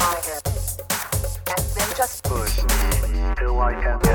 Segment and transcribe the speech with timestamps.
[0.00, 0.78] till
[1.46, 4.09] And then just push me till I am.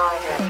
[0.00, 0.49] Fire.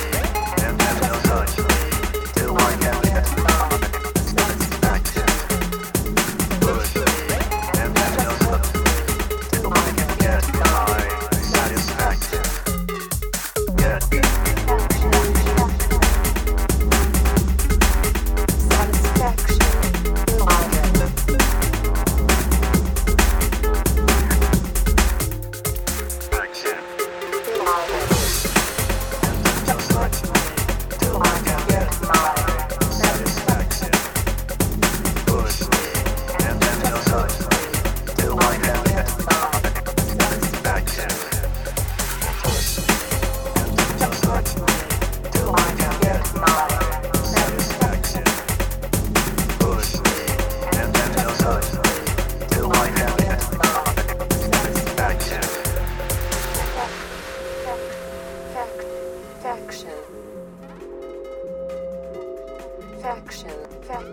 [63.01, 63.49] faction,
[63.81, 64.05] fac,